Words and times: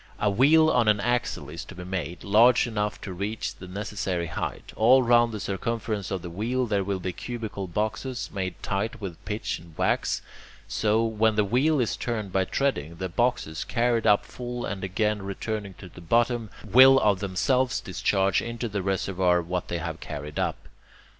A 0.19 0.31
wheel 0.31 0.71
on 0.71 0.87
an 0.87 0.99
axle 0.99 1.47
is 1.51 1.63
to 1.65 1.75
be 1.75 1.83
made, 1.83 2.23
large 2.23 2.65
enough 2.65 2.99
to 3.01 3.13
reach 3.13 3.53
the 3.53 3.67
necessary 3.67 4.25
height. 4.25 4.73
All 4.75 5.03
round 5.03 5.31
the 5.31 5.39
circumference 5.39 6.09
of 6.09 6.23
the 6.23 6.29
wheel 6.31 6.65
there 6.65 6.83
will 6.83 6.99
be 6.99 7.13
cubical 7.13 7.67
boxes, 7.67 8.27
made 8.33 8.55
tight 8.63 8.99
with 8.99 9.23
pitch 9.25 9.59
and 9.59 9.77
wax. 9.77 10.23
So, 10.67 11.03
when 11.05 11.35
the 11.35 11.43
wheel 11.45 11.79
is 11.79 11.95
turned 11.95 12.31
by 12.31 12.45
treading, 12.45 12.95
the 12.95 13.09
boxes, 13.09 13.63
carried 13.63 14.07
up 14.07 14.25
full 14.25 14.65
and 14.65 14.83
again 14.83 15.21
returning 15.21 15.75
to 15.75 15.87
the 15.87 16.01
bottom, 16.01 16.49
will 16.65 16.99
of 16.99 17.19
themselves 17.19 17.79
discharge 17.79 18.41
into 18.41 18.67
the 18.67 18.81
reservoir 18.81 19.39
what 19.39 19.67
they 19.67 19.77
have 19.77 19.99
carried 19.99 20.39
up. 20.39 20.67